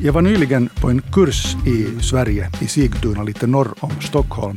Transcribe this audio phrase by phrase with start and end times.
[0.00, 4.56] Jag var nyligen på en kurs i Sverige, i Sigtuna, lite norr om Stockholm.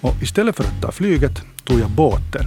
[0.00, 2.46] Och istället för att ta flyget tog jag båten.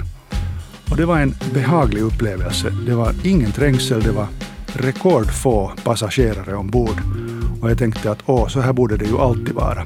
[0.92, 2.74] Och det var en behaglig upplevelse.
[2.86, 4.28] Det var ingen trängsel, det var
[4.74, 7.02] rekordfå passagerare ombord.
[7.62, 9.86] Och jag tänkte att åh, så här borde det ju alltid vara.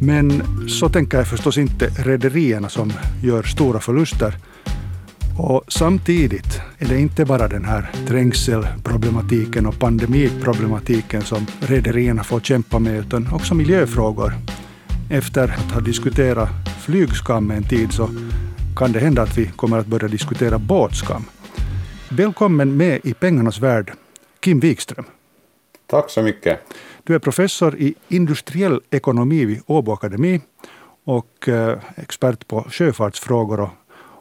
[0.00, 2.92] Men så tänker jag förstås inte rederierna som
[3.22, 4.36] gör stora förluster.
[5.38, 12.78] Och samtidigt är det inte bara den här trängselproblematiken och pandemiproblematiken som rederierna får kämpa
[12.78, 14.32] med, utan också miljöfrågor.
[15.10, 16.48] Efter att ha diskuterat
[16.80, 18.08] flygskam en tid så
[18.76, 21.24] kan det hända att vi kommer att börja diskutera båtskam.
[22.10, 23.92] Välkommen med i pengarnas värld,
[24.40, 25.04] Kim Wikström.
[25.86, 26.60] Tack så mycket.
[27.04, 30.40] Du är professor i industriell ekonomi vid Åbo Akademi
[31.04, 33.70] och eh, expert på sjöfartsfrågor och,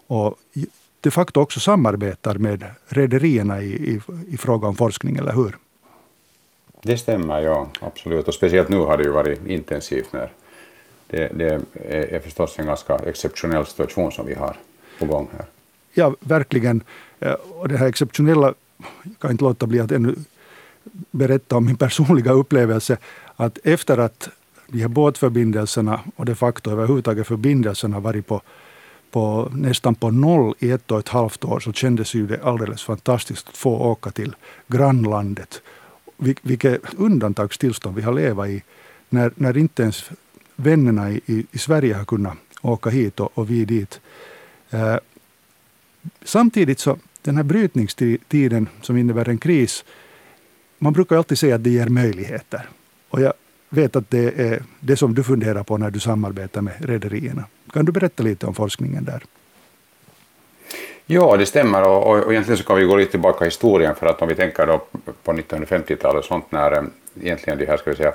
[0.08, 0.38] och
[1.06, 5.58] de facto också samarbetar med rederierna i, i, i fråga om forskning, eller hur?
[6.82, 8.28] Det stämmer, ja, absolut.
[8.28, 10.32] Och speciellt nu har det ju varit intensivt när
[11.08, 14.58] det, det är förstås en ganska exceptionell situation som vi har
[15.00, 15.46] på gång här.
[15.94, 16.84] Ja, verkligen.
[17.20, 18.54] Eh, och det här exceptionella,
[19.04, 20.16] jag kan inte låta bli att ännu
[21.12, 22.98] berätta om min personliga upplevelse,
[23.36, 24.30] att efter att
[24.68, 28.42] de här båtförbindelserna och de facto överhuvudtaget förbindelserna varit på,
[29.16, 32.84] på nästan på noll i ett och ett halvt år så kändes ju det alldeles
[32.84, 34.36] fantastiskt att få åka till
[34.68, 35.62] grannlandet.
[36.18, 38.64] Vilket undantagstillstånd vi har levat i
[39.10, 40.10] när, när inte ens
[40.56, 44.00] vännerna i, i, i Sverige har kunnat åka hit och, och vi dit.
[44.70, 44.98] Eh,
[46.26, 49.86] samtidigt så den här brytningstiden som innebär en kris,
[50.78, 52.70] man brukar alltid säga att det ger möjligheter.
[53.10, 53.34] Och jag
[53.70, 57.44] vet att det är det som du funderar på när du samarbetar med rederierna.
[57.76, 59.24] Kan du berätta lite om forskningen där?
[61.06, 63.96] Ja, det stämmer och, och, och egentligen så kan vi gå lite tillbaka i historien
[63.96, 64.82] för att om vi tänker då
[65.24, 66.84] på 1950-talet och sånt när eh,
[67.22, 68.14] egentligen det här ska vi säga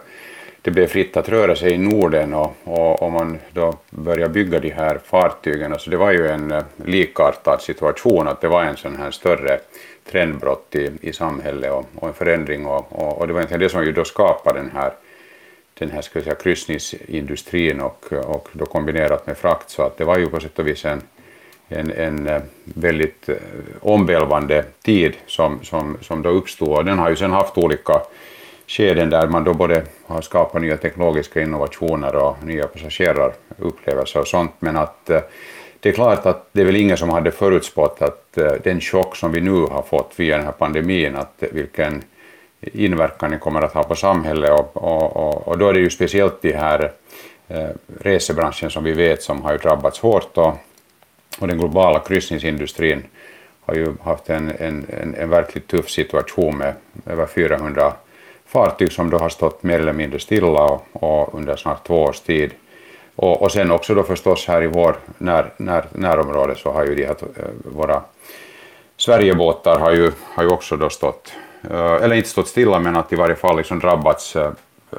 [0.63, 4.61] det blev fritt att röra sig i Norden och, och, och man då började bygga
[4.61, 5.79] de här fartygen.
[5.79, 9.61] Så det var ju en eh, likartad situation, att det var en sån här större
[10.11, 13.69] trendbrott i, i samhället och, och en förändring och, och, och, det var egentligen det
[13.69, 14.93] som ju då skapade den här,
[15.81, 19.71] den här ska jag säga, kryssningsindustrin och, och då kombinerat med frakt.
[19.71, 21.03] Så att det var ju på sätt och vis en,
[21.69, 23.37] en, en eh, väldigt eh,
[23.81, 26.69] omvälvande tid som, som, som då uppstod.
[26.69, 28.01] Och den har ju sen haft olika
[28.67, 34.53] skeden där man då både har skapat nya teknologiska innovationer och nya passagerarupplevelser och sånt,
[34.59, 35.21] men att eh,
[35.81, 39.33] det är klart att det är väl ingen som hade förutspått att den chock som
[39.33, 42.03] vi nu har fått via den här pandemin, att vilken
[42.61, 45.91] inverkan den kommer att ha på samhället och, och, och, och då är det ju
[45.91, 46.93] speciellt de här
[47.49, 47.69] eh,
[48.01, 50.55] resebranschen som vi vet som har ju drabbats hårt och,
[51.39, 53.03] och den globala kryssningsindustrin
[53.61, 56.75] har ju haft en, en, en, en verkligt tuff situation med
[57.07, 57.93] över 400
[58.47, 62.21] fartyg som då har stått mer eller mindre stilla och, och under snart två års
[62.21, 62.51] tid.
[63.17, 66.95] Och, och sen också då förstås här i vår när, när, närområde så har ju
[66.95, 68.03] de här, eh, våra
[68.97, 71.33] Sverigebåtar har ju, har ju också då stått,
[71.63, 74.53] Eh, eller inte stått stilla men att i varje fall liksom drabbats eh,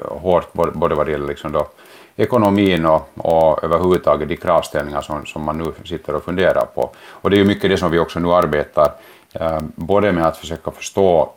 [0.08, 1.68] hårt både vad det gäller liksom då
[2.16, 6.90] ekonomin och, och överhuvudtaget de kravställningar som, som man nu sitter och funderar på.
[7.08, 8.92] Och det är ju mycket det som vi också nu arbetar,
[9.32, 11.32] eh, både med att försöka förstå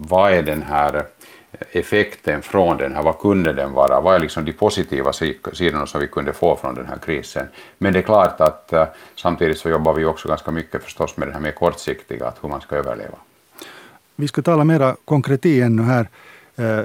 [0.00, 1.04] vad är den här
[1.72, 5.12] effekten från den här, vad kunde den vara, vad är liksom de positiva
[5.52, 7.48] sidorna som vi kunde få från den här krisen.
[7.78, 8.72] Men det är klart att
[9.16, 12.48] samtidigt så jobbar vi också ganska mycket förstås med det här mer kortsiktiga, att hur
[12.48, 13.18] man ska överleva.
[14.20, 16.08] Vi ska tala mera konkreti ännu här.
[16.56, 16.84] Eh,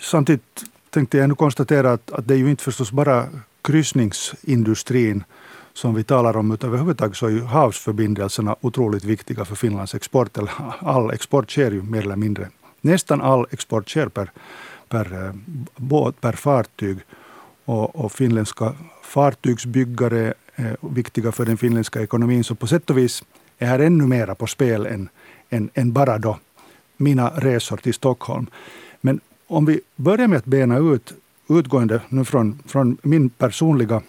[0.00, 3.26] samtidigt tänkte jag nu konstatera att, att det är ju inte förstås bara
[3.62, 5.24] kryssningsindustrin
[5.72, 10.38] som vi talar om, utan överhuvudtaget så är ju havsförbindelserna otroligt viktiga för Finlands export.
[10.38, 12.48] Eller all export sker ju mer eller mindre
[12.80, 14.30] Nästan all export sker per,
[14.88, 15.34] per eh,
[15.76, 16.98] båt, per fartyg.
[17.64, 22.44] Och, och finländska fartygsbyggare är viktiga för den finländska ekonomin.
[22.44, 23.24] Så på sätt och vis
[23.58, 25.08] är här ännu mera på spel än,
[25.50, 26.38] än, än bara då
[26.96, 28.46] mina resor till Stockholm.
[29.00, 31.12] Men om vi börjar med att bena ut,
[31.48, 34.02] utgående nu från, från min personliga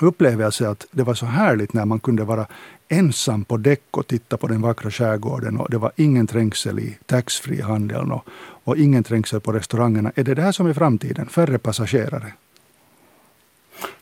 [0.00, 2.46] upplevelse att det var så härligt när man kunde vara
[2.88, 5.56] ensam på däck och titta på den vackra skärgården.
[5.56, 8.24] Och det var ingen trängsel i taxfree-handeln och,
[8.64, 10.12] och ingen trängsel på restaurangerna.
[10.14, 11.26] Är det det här som är framtiden?
[11.26, 12.32] Färre passagerare?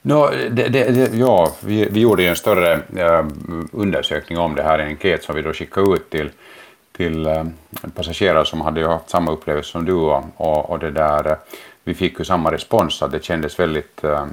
[0.02, 3.26] No, det, det, det, ja, vi, vi gjorde en större äh,
[3.72, 6.30] undersökning om det här, en enkät som vi då skickade ut till,
[7.02, 7.44] till eh,
[7.94, 11.36] passagerare som hade haft samma upplevelse som du och, och, det där, eh,
[11.84, 14.26] vi fick ju samma respons, att det kändes väldigt eh,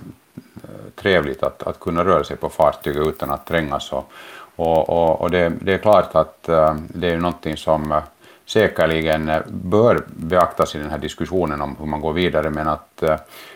[0.95, 3.91] trevligt att, att kunna röra sig på fartyget utan att trängas.
[3.91, 4.11] Och,
[4.55, 6.43] och, och, och det, det, är klart att
[6.87, 8.01] det är någonting som,
[8.45, 13.03] säkerligen bör beaktas i den här diskussionen om hur man går vidare, men att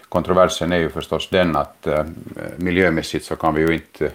[0.10, 1.88] kontroversen är ju förstås den att
[2.58, 4.12] miljömässigt så kan vi ju inte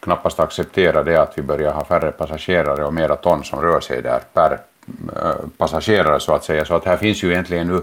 [0.00, 4.02] knappast acceptera det att vi börjar ha färre passagerare och mera ton som rör sig
[4.02, 4.58] där per
[5.16, 6.64] eh, passagerare så att säga.
[6.64, 7.82] Så att här finns ju egentligen nu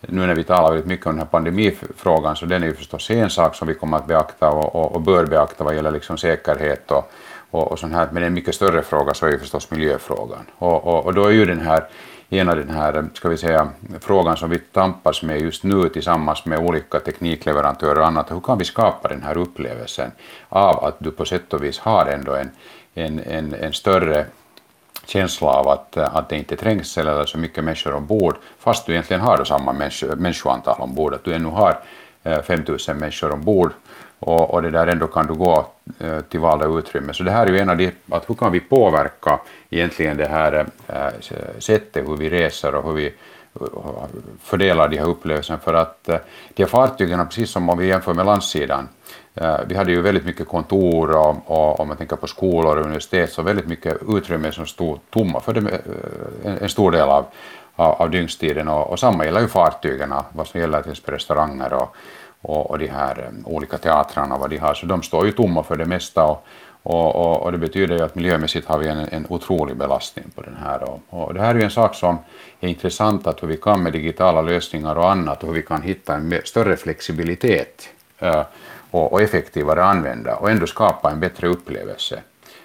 [0.00, 3.10] nu när vi talar väldigt mycket om den här pandemifrågan så den är ju förstås
[3.10, 6.18] en sak som vi kommer att beakta och, och, och bör beakta vad gäller liksom
[6.18, 7.12] säkerhet och,
[7.50, 8.08] och, och sånt här.
[8.12, 10.46] Men en mycket större fråga så är ju förstås miljöfrågan.
[10.58, 11.84] Och, och, och då är ju den här
[12.30, 13.68] ena den här, ska vi säga,
[14.00, 18.30] frågan som vi tampas med just nu tillsammans med olika teknikleverantörer och annat.
[18.30, 20.10] Hur kan vi skapa den här upplevelsen
[20.48, 22.50] av att du på sätt och vis har ändå en,
[22.94, 24.26] en, en, en större
[25.06, 28.92] känsla av att, att det inte är trängsel eller så mycket människor ombord, fast du
[28.92, 29.72] egentligen har samma
[30.16, 31.80] människoantal ombord, att du ännu har
[32.22, 33.72] eh, 5000 människor ombord
[34.20, 35.66] och, och det där ändå kan du gå
[35.98, 37.12] eh, till valda utrymme.
[37.12, 39.40] Så det här är ju en av de, att hur kan vi påverka
[39.70, 43.66] egentligen det här äh, sättet hur vi reser och hur vi eh,
[44.42, 46.04] fördelar de här upplevelserna för att
[46.54, 48.88] de här fartygen, precis som om vi jämför med landsidan,
[49.66, 53.32] vi hade ju väldigt mycket kontor och, och om man tänker på skolor och universitet
[53.32, 55.80] så väldigt mycket utrymme som stod tomma för det,
[56.60, 57.24] en, stor del av,
[57.76, 61.72] av, av dygnstiden och, och samma gäller ju fartygen vad som gäller till exempel restauranger
[61.72, 61.96] och,
[62.42, 65.62] och, och de här eh, olika teatrarna vad de har så de står ju tomma
[65.62, 66.46] för det mesta och,
[66.82, 70.42] och, och, och det betyder ju att miljömässigt har vi en, en otrolig belastning på
[70.42, 72.18] den här och, och det här är ju en sak som
[72.60, 75.82] är intressant att hur vi kan med digitala lösningar och annat och hur vi kan
[75.82, 77.88] hitta en större flexibilitet
[78.18, 78.42] eh,
[78.90, 82.22] och, och effektivare använda och ändå skapa en bättre upplevelse.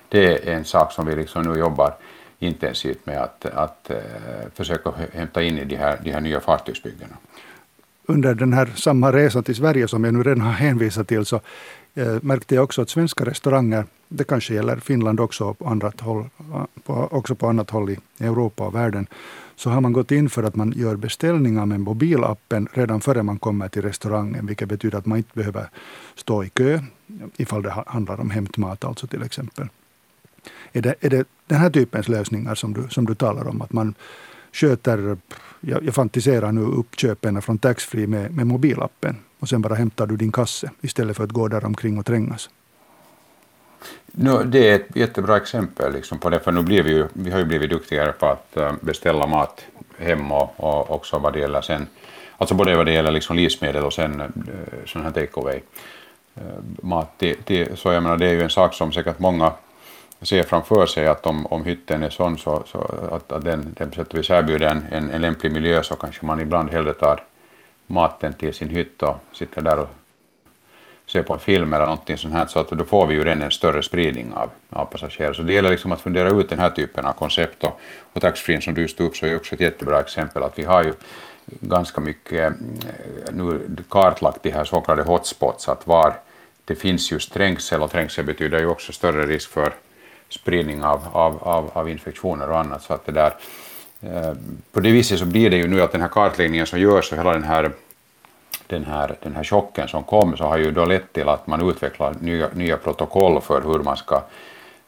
[0.10, 1.94] Det är en sak som vi liksom nu jobbar
[2.40, 3.98] intensivt med att, att eh,
[4.54, 7.16] försöka hämta in i de här, de här nya fartygsbyggena.
[8.08, 11.42] Under den här samma resa till Sverige som jag nu redan har hänvisat till så
[11.94, 16.30] eh, märkte jag också att svenska restauranger, det kanske gäller Finland också, på annat håll,
[16.84, 19.08] på, också på annat håll i Europa och världen,
[19.56, 23.40] så har man gått in för att man gör beställningar med mobilappen redan före man
[23.40, 25.70] kommer till restaurangen, vilket betyder att man inte behöver
[26.16, 26.80] stå i kö
[27.38, 29.68] ifall det handlar om hämtmat alltså till exempel.
[30.74, 33.62] Är det, är det den här typens lösningar som du, som du talar om?
[33.62, 33.96] Att man
[34.56, 35.18] sköter,
[35.62, 40.18] jag, jag fantiserar nu uppköpen från taxfree med, med mobilappen och sen bara hämtar du
[40.18, 42.50] din kasse istället för att gå där omkring och trängas.
[44.12, 47.32] No, det är ett jättebra exempel liksom på det, för nu blir vi, ju, vi
[47.32, 49.66] har ju blivit duktigare på att eh, beställa mat
[49.98, 51.88] hem och, och också vad det gäller sen,
[52.38, 54.28] alltså både vad det gäller liksom livsmedel och sen eh,
[54.86, 55.60] sån här take away
[56.36, 56.44] eh,
[56.82, 57.14] mat.
[57.18, 59.52] Det, till, så jag menar, det är ju en sak som säkert många
[60.22, 62.80] ser framför sig att om, om hytten är sån så, så
[63.12, 65.96] att, att den, den på sätt och vis erbjuder en, en, en lämplig miljö så
[65.96, 67.24] kanske man ibland hellre tar
[67.88, 69.90] maten till sin hytt och sitter där och
[71.08, 73.42] ser på en film eller någonting sånt här så att då får vi ju redan
[73.42, 75.34] en större spridning av, av passagerare.
[75.34, 77.80] Så det gäller liksom att fundera ut den här typen av koncept och,
[78.14, 80.84] och taxfree som du stod upp så är också ett jättebra exempel att vi har
[80.84, 80.94] ju
[81.46, 83.60] ganska mycket eh, nu
[83.90, 86.14] kartlagt de här så kallade hotspots att var
[86.66, 89.74] det finns just trängsel och trängsel betyder ju också större risk för
[90.30, 93.34] spridning av, av, av, av infektioner och annat så att det där
[94.02, 94.34] eh,
[94.72, 97.18] på det viset så blir det ju nu att den här kartläggningen som görs och
[97.18, 97.72] hela den här
[98.68, 101.70] den här, den här chocken som kom så har ju då lett till att man
[101.70, 104.24] utvecklar nya, nya protokoll för hur man ska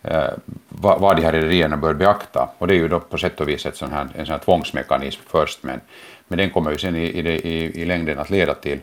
[0.04, 0.30] eh,
[0.70, 2.50] vad, vad de här rederierna bör beakta.
[2.58, 4.40] Och det är ju då på sätt och vis ett sån här, en sån här
[4.40, 5.82] tvångsmekanism först, men,
[6.28, 8.80] men den kommer ju sen i, i, i, i längden att leda till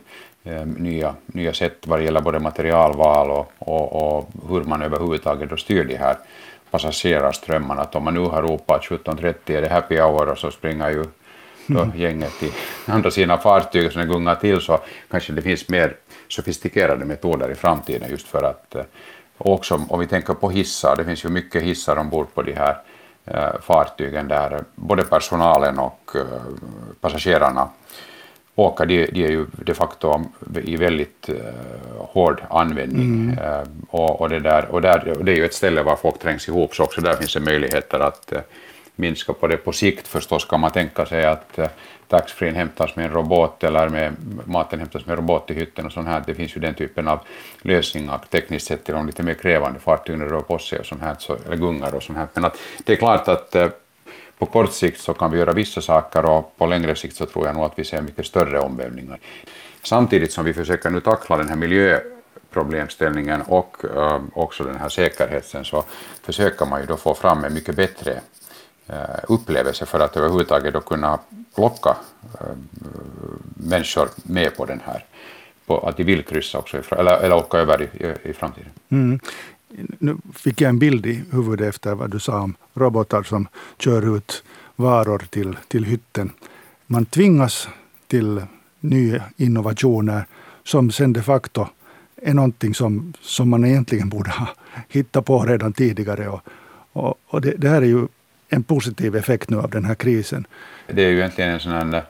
[0.64, 5.56] nya, nya sätt vad det gäller både materialval och, och, och hur man överhuvudtaget då
[5.56, 6.16] styr de här
[6.70, 7.82] passagerarströmmarna.
[7.82, 11.04] Att om man nu har ropat 17.30 är det happy hour och så springer ju
[11.66, 11.98] då mm.
[11.98, 12.52] gänget till
[12.86, 15.96] andra sidan fartyget som gungar till så kanske det finns mer
[16.28, 18.82] sofistikerade metoder i framtiden just för att eh,
[19.38, 22.76] också om vi tänker på hissar, det finns ju mycket hissar ombord på de här
[23.24, 26.42] eh, fartygen där både personalen och eh,
[27.00, 27.68] passagerarna
[28.54, 30.24] åker, de, de är ju de facto
[30.64, 31.36] i väldigt uh,
[31.98, 33.06] hård användning.
[33.06, 33.38] Mm.
[33.38, 36.18] Uh, och, och, det där, och, där, och det är ju ett ställe var folk
[36.18, 38.38] trängs ihop, så också där finns det möjligheter att uh,
[38.96, 41.66] minska på det på sikt förstås kan man tänka sig att uh,
[42.08, 44.12] taxfree hämtas med en robot eller med
[44.44, 46.22] maten hämtas med robot i hytten och sånt här.
[46.26, 47.18] Det finns ju den typen av
[47.62, 51.16] lösningar tekniskt sett till de lite mer krävande fartygen rör på sig och sånt här,
[51.18, 52.26] så, eller gungar och sånt här.
[52.34, 53.56] Men att det är klart att
[54.38, 57.46] på kort sikt så kan vi göra vissa saker och på längre sikt så tror
[57.46, 59.18] jag nog att vi ser mycket större omvälvningar.
[59.82, 65.64] Samtidigt som vi försöker nu tackla den här miljöproblemställningen och uh, också den här säkerheten
[65.64, 65.84] så
[66.22, 68.20] försöker man ju då få fram en mycket bättre
[68.90, 68.96] uh,
[69.28, 71.18] upplevelse för att överhuvudtaget då kunna
[71.56, 71.96] locka
[72.40, 72.56] uh,
[73.56, 75.04] människor med på den här
[75.66, 78.70] på att de vill kryssa också, eller, eller åka över i, i, i framtiden.
[78.88, 79.20] Mm
[79.98, 84.16] nu fick jag en bild i huvudet efter vad du sa om robotar som kör
[84.16, 84.44] ut
[84.76, 86.32] varor till, till hytten.
[86.86, 87.68] Man tvingas
[88.06, 88.42] till
[88.80, 90.26] nya innovationer
[90.64, 91.66] som sen de facto
[92.16, 94.48] är någonting som, som man egentligen borde ha
[94.88, 96.28] hittat på redan tidigare.
[96.28, 96.40] Och,
[96.92, 98.06] och, och det, det, här är ju
[98.48, 100.46] en positiv effekt nu av den här krisen.
[100.86, 102.02] Det är ju egentligen en sån här,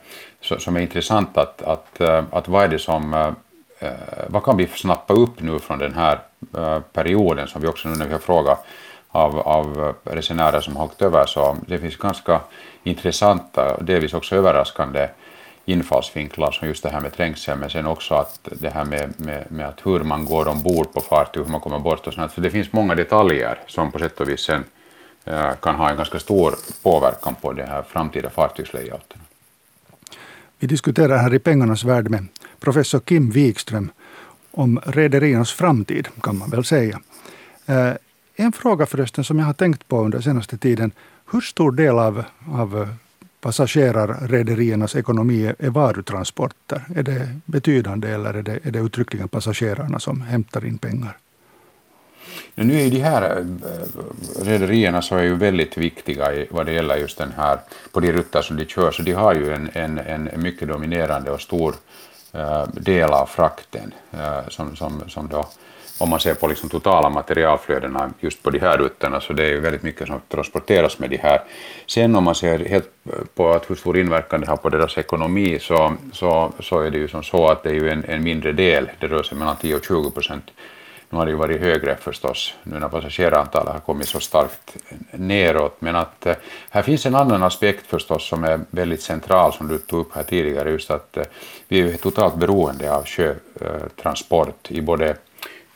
[0.57, 3.33] som är intressant att, att, eh, att vad är det som eh,
[3.79, 3.93] eh,
[4.27, 6.19] vad kan vi snappa upp nu från den här
[6.57, 8.65] Eh, perioden som vi också nu när vi har frågat
[9.07, 12.41] av, av resenärer som har åkt över så det finns ganska
[12.83, 15.07] intressanta och delvis också överraskande
[15.65, 19.51] infallsvinklar som just det här med trängsel men sen också att det här med, med,
[19.51, 22.31] med att hur man går ombord på fartyg, hur man kommer bort och sånt.
[22.31, 24.63] Så det finns många detaljer som på sätt och vis sen
[25.25, 29.19] äh, kan ha en ganska stor påverkan på det här framtida fartygslayouten.
[30.59, 32.27] Vi diskuterar här i Pengarnas värld med
[32.59, 33.91] professor Kim Wikström
[34.55, 36.99] om rederiernas framtid, kan man väl säga.
[37.65, 37.91] Eh,
[38.35, 40.91] en fråga förresten som jag har tänkt på under senaste tiden.
[41.31, 42.87] Hur stor del av, av
[43.41, 46.85] passagerarrederiernas ekonomi är varutransporter?
[46.95, 51.17] Är det betydande eller är det, är det uttryckligen passagerarna som hämtar in pengar?
[52.55, 56.73] Nu är ju de här eh, rederierna så är ju väldigt viktiga i, vad det
[56.73, 57.59] gäller just den här,
[57.91, 61.31] på de rutter som de kör, så de har ju en, en, en mycket dominerande
[61.31, 61.75] och stor
[62.37, 65.45] Eh, del av frakten eh, som, som, som då
[65.97, 69.49] om man ser på liksom totala materialflödena just på de här rutterna så det är
[69.49, 71.41] ju väldigt mycket som transporteras med de här.
[71.87, 72.89] Sen om man ser helt
[73.35, 76.97] på att hur stor inverkan det har på deras ekonomi så, så, så är det
[76.97, 79.55] ju som så att det är ju en, en mindre del, det rör sig mellan
[79.55, 80.51] 10 och 20 procent.
[81.15, 82.53] Nu har det ju varit högre förstås.
[82.63, 84.77] Nu när passagerarantalet har kommit så starkt
[85.11, 85.75] neråt.
[85.79, 86.35] Men att eh,
[86.69, 90.23] här finns en annan aspekt förstås som är väldigt central som du tog upp här
[90.23, 90.71] tidigare.
[90.71, 91.23] Just att eh,
[91.67, 95.15] vi är totalt beroende av sjötransport i både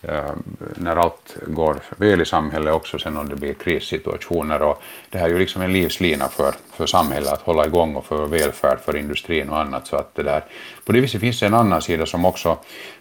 [0.01, 0.31] Eh,
[0.75, 4.61] när allt går väl i samhället också sen om det blir krissituationer.
[4.61, 8.05] Och det här är ju liksom en livslina för, för samhället att hålla igång och
[8.05, 9.87] för välfärd för industrin och annat.
[9.87, 10.43] Så att det där,
[10.85, 12.57] på det viset finns det en annan sida som också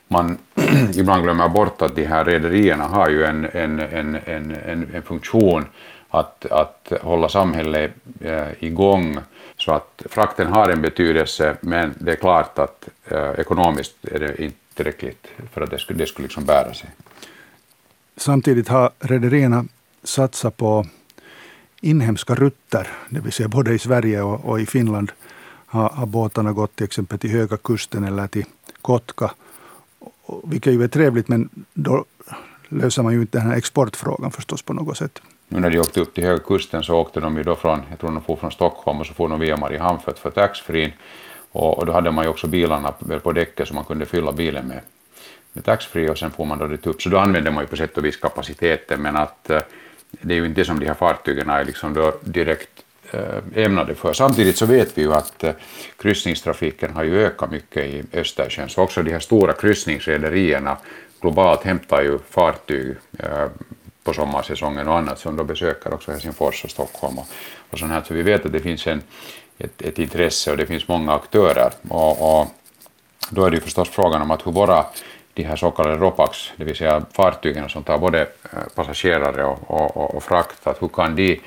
[0.09, 0.39] man
[0.95, 5.03] ibland glömmer bort att de här rederierna har ju en, en, en, en, en, en
[5.03, 5.67] funktion
[6.11, 9.19] att, att hålla samhället eh, igång
[9.57, 14.43] så att frakten har en betydelse men det är klart att eh, ekonomiskt är det
[14.43, 16.91] inte tillräckligt för att det skulle, det skulle liksom bära sig.
[18.17, 19.65] Samtidigt har rederierna
[20.03, 20.87] satsat på
[21.81, 25.13] inhemska rutter, det vill säga både i Sverige och, och i Finland
[25.67, 28.45] har, har båtarna gått till exempel till Höga kusten eller till
[28.83, 29.31] Kotka,
[30.45, 32.05] vilket ju är trevligt men då
[32.69, 35.23] löser man ju inte den här exportfrågan förstås på något sätt.
[35.49, 37.99] Nu när de åkte upp till Höga kusten så åkte de ju då från, jag
[37.99, 40.93] tror de for från Stockholm och så får de via Mariehamn för att få taxfree
[41.53, 44.67] och, och, då hade man ju också bilarna på däcket som man kunde fylla bilen
[44.67, 44.81] med,
[45.53, 47.03] med taxfree och sen får man då det upp.
[47.03, 49.61] Så då använder man ju på sätt och vis kapaciteten men att eh,
[50.11, 54.13] det är ju inte som de här fartygen är liksom då direkt eh, ämnade för.
[54.13, 55.53] Samtidigt så vet vi ju att eh,
[55.97, 60.77] kryssningstrafiken har ju ökat mycket i Östersjön så också de här stora kryssningsrederierna
[61.21, 62.95] globalt hämtar ju fartyg
[64.09, 67.27] på sommarsäsongen och annat som då besöker också Helsingfors och Stockholm och,
[67.71, 68.03] och sånt här.
[68.09, 69.03] Så vi vet att det finns en,
[69.59, 71.73] ett, ett intresse och det finns många aktörer.
[71.89, 72.47] Och, och
[73.31, 74.85] då är det ju förstås frågan om att hur våra
[75.35, 79.71] de här så kallade ROPAX, det vill säga fartygen som tar både eh, passagerare och,
[79.71, 81.41] och, och frakt, att hur kan de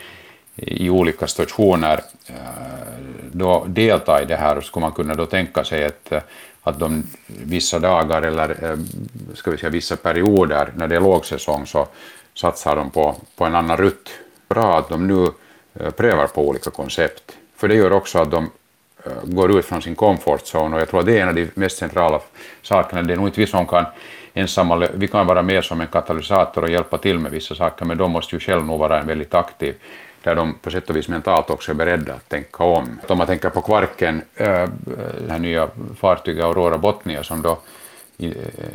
[0.55, 2.35] i olika situationer eh,
[3.31, 6.21] då delta i det här skulle man kunna då tänka sig att, eh,
[6.63, 8.77] att de vissa dagar eller
[9.33, 11.87] ska vi säga vissa perioder när det är lågsäsong så
[12.33, 14.09] satsar de på, på en annan rutt.
[14.47, 15.27] Bra att de nu
[15.91, 17.37] prövar på olika koncept.
[17.61, 18.49] För det gör också att de
[19.05, 21.35] eh, går ut från sin comfort zone och jag tror att det är en av
[21.35, 22.19] de mest centrala
[22.61, 23.01] sakerna.
[23.01, 23.85] Det är nog inte vi som kan
[24.33, 27.97] ensamma, vi kan vara med som en katalysator och hjälpa till med vissa saker men
[27.97, 29.75] de måste ju själva nog vara en väldigt aktiv
[30.23, 32.99] där de på sätt och vis mentalt också är beredda att tänka om.
[33.07, 34.69] Om man tänker på Kvarken, eh, eh,
[35.27, 35.67] det här nya
[35.99, 37.57] fartyget Aurora Botnia som då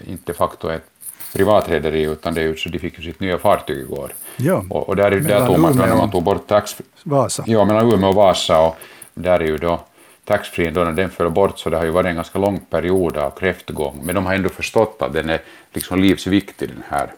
[0.06, 0.90] inte de facto är ett
[1.36, 4.12] privatrederi utan det är ju så de fick ju sitt nya fartyg igår.
[4.36, 6.76] Ja, och, och där, där tog man, när man tog bort tax...
[7.02, 7.44] Vasa.
[7.46, 8.76] Ja, mellan Umeå och Vasa och
[9.14, 9.80] där är ju då
[10.24, 13.16] taxfree då när den föll bort så det har ju varit en ganska lång period
[13.16, 15.40] av kräftgång men de har ändå förstått att den är
[15.72, 17.12] liksom livsviktig den här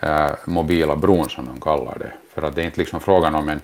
[0.00, 2.12] äh, mobila bron som de kallar det.
[2.34, 3.60] För att det är inte liksom frågan om en,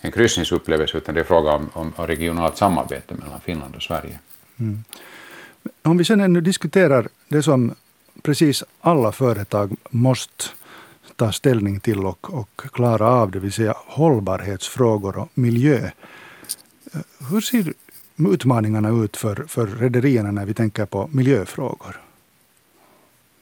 [0.00, 4.18] en kryssningsupplevelse utan det är frågan om, om, om regionalt samarbete mellan Finland och Sverige.
[4.60, 4.84] Mm.
[5.82, 7.74] Om vi sen ännu diskuterar det som
[8.22, 10.44] precis alla företag måste
[11.16, 15.90] ta ställning till och, och klara av, det vill säga hållbarhetsfrågor och miljö.
[16.94, 17.72] Eh, hur ser
[18.16, 22.00] utmaningarna ut för, för rederierna när vi tänker på miljöfrågor?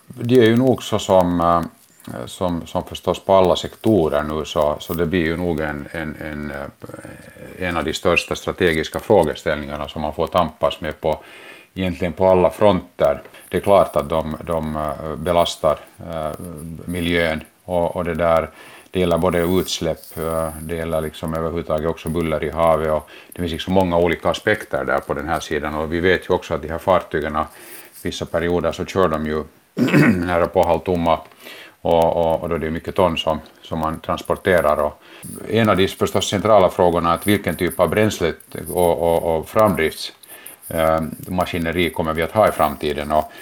[0.07, 4.76] Det är ju nog så som, eh, som, som förstås på alla sektorer nu så,
[4.81, 9.88] så det blir ju nog en, en, en, eh, en av de största strategiska frågeställningarna
[9.88, 11.25] som man får tampas med på
[11.75, 13.23] egentligen på alla fronter.
[13.49, 15.79] Det är klart att de, de eh, belastar
[16.11, 16.33] eh,
[16.85, 18.50] miljön och, och det där
[18.91, 23.41] det gäller både utsläpp, eh, det gäller liksom överhuvudtaget också buller i havet och det
[23.41, 26.55] finns liksom många olika aspekter där på den här sidan och vi vet ju också
[26.55, 27.38] att de här fartygen
[28.02, 29.45] vissa perioder så kör de ju
[30.26, 31.21] nära på halvtomma
[31.81, 34.76] och, och, och då är det mycket ton som, som man transporterar.
[34.76, 35.02] Och
[35.49, 38.33] en av de förstås centrala frågorna är att vilken typ av bränsle
[38.69, 40.12] och, och, och framdrifts
[40.69, 43.12] eh, kommer vi att ha i framtiden.
[43.12, 43.33] Och,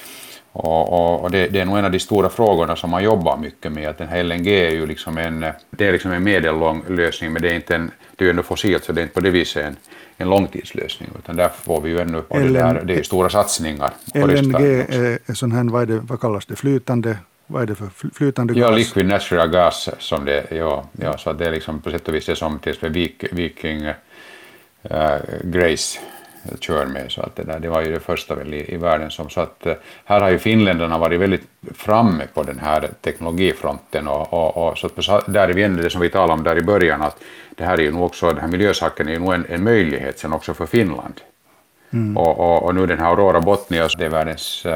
[0.53, 3.73] och, och det, det, är nog en av de stora frågorna som man jobbar mycket
[3.73, 7.33] med, att den här LNG är ju liksom en, det är liksom en medellång lösning,
[7.33, 9.21] men det är, inte en, det är ju ändå fossilt, så det är inte på
[9.21, 9.77] det viset en,
[10.17, 13.31] en långtidslösning, utan där får vi ju ännu, och det, där, det är ju stora
[13.31, 13.91] satsningar.
[14.15, 14.55] LNG
[15.27, 17.17] är sån här, vad, det, vad kallas det, flytande
[17.51, 18.61] vad är det för flytande gas?
[18.61, 22.15] Ja, liquid natural gas som det ja, ja, så det är liksom på sätt och
[22.15, 23.95] vis det som till exempel Viking uh,
[25.45, 25.99] Grace
[26.61, 27.13] kör med.
[27.13, 29.41] Så att det, där, det var ju det första väl i, i världen som så
[29.41, 29.73] att uh,
[30.05, 34.87] här har ju finländarna varit väldigt framme på den här teknologifronten och, och, och så
[34.87, 37.23] att där ändå det som vi talade om där i början att
[37.55, 40.19] det här är ju nog också, den här miljösaken är ju nog en, en möjlighet
[40.19, 41.21] sen också för Finland.
[41.93, 42.17] Mm.
[42.17, 44.67] Och, och, och, nu den här Aurora Botnia, det är världens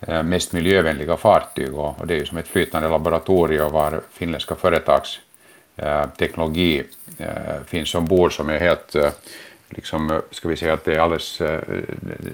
[0.00, 5.20] Eh, mest miljövänliga fartyg och det är ju som ett flytande laboratorium var finländska företags
[5.76, 6.82] eh, teknologi
[7.18, 8.96] eh, finns ombord som är helt
[9.68, 11.60] liksom, eh, ska vi säga att det är alldeles eh,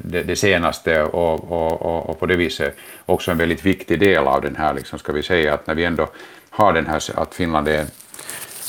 [0.02, 4.42] det, det senaste och, och, och, på det viset också en väldigt viktig del av
[4.42, 6.08] den här, liksom, ska vi säga att när vi ändå
[6.50, 7.86] har den här att Finland är,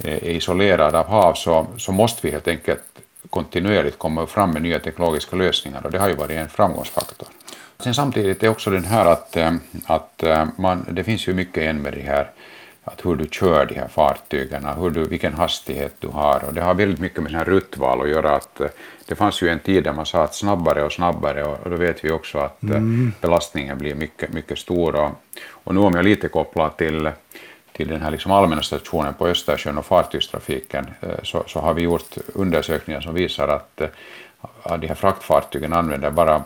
[0.04, 2.84] är isolerad av hav så, så måste vi helt enkelt
[3.30, 7.28] kontinuerligt komma fram med nya teknologiska lösningar och det har ju varit en framgångsfaktor.
[7.80, 9.54] Sen samtidigt är också den här att, eh,
[9.86, 10.24] att
[10.58, 12.32] man, det finns ju mycket än med det här
[12.84, 16.44] att hur du kör de här fartygen, hur du, vilken hastighet du har.
[16.48, 18.36] Och det har väldigt mycket med här ruttval att göra.
[18.36, 18.68] Att, eh,
[19.06, 22.06] det fanns ju en tid där man sa att snabbare och snabbare och, då vet
[22.06, 23.14] vi också att mm.
[23.22, 24.96] belastningen blir mycket, mycket stor.
[24.96, 25.12] Och,
[25.50, 27.12] och nu om jag lite kopplar till,
[27.72, 30.86] till den här liksom allmänna stationen på Östersjön och fartygstrafiken
[31.24, 33.82] så, så har vi gjort undersökningar som visar att
[34.64, 36.44] av de här fraktfartygen använder bara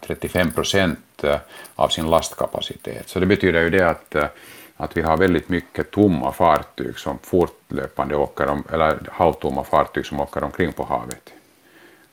[0.00, 1.36] 35 eh, procent eh,
[1.74, 3.08] av sin lastkapacitet.
[3.08, 4.24] Så det betyder ju det att, eh,
[4.76, 10.20] att vi har väldigt mycket tomma fartyg som fortlöpande åker om, eller halvtomma fartyg som
[10.20, 11.32] åker omkring på havet.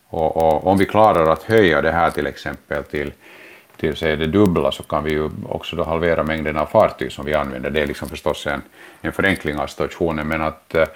[0.07, 3.11] Och, och om vi klarar att höja det här till exempel till
[3.83, 7.25] till säg det dubbla så kan vi ju också då halvera mängden av fartyg som
[7.25, 7.69] vi använder.
[7.69, 8.61] Det är liksom förstås en,
[9.01, 10.87] en förenkling av situationen men att eh,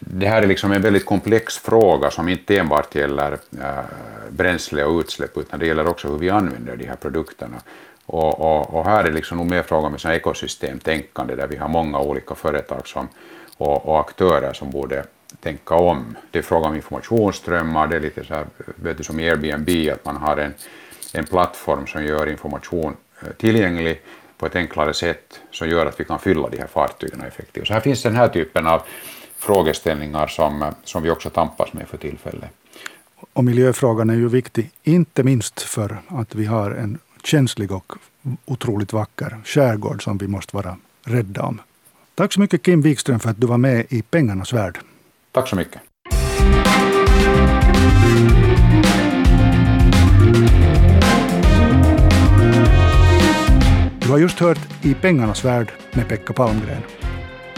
[0.00, 3.84] det här är liksom en väldigt komplex fråga som inte enbart gäller eh,
[4.30, 7.56] bränsle och utsläpp utan det gäller också hur vi använder de här produkterna.
[8.12, 12.00] Och, och, och här är liksom nog mer fråga om ekosystemtänkande där vi har många
[12.00, 13.08] olika företag som,
[13.56, 15.04] och, och aktörer som borde
[15.40, 16.16] tänka om.
[16.30, 18.46] Det är fråga om informationsströmmar, det är lite så här,
[18.76, 20.54] vet du, som i Airbnb, att man har en
[21.12, 24.00] en plattform som gör information eh, tillgänglig
[24.38, 27.66] på ett enklare sätt som gör att vi kan fylla de här fartygen effektivt.
[27.66, 28.82] Så här finns den här typen av
[29.38, 32.50] frågeställningar som, eh, som vi också tampas med för tillfället.
[33.32, 37.92] Och miljöfrågan är ju viktig, inte minst för att vi har en känslig och
[38.44, 41.60] otroligt vacker skärgård som vi måste vara rädda om.
[42.14, 44.78] Tack så mycket Kim Wikström för att du var med i Pengarnas värld.
[45.32, 45.80] Tack så mycket.
[54.10, 56.82] Du har just hört I pengarnas värld med Pekka Palmgren.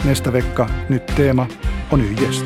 [0.05, 1.47] Nästa vecka nytt tema
[1.91, 2.45] och ny gäst.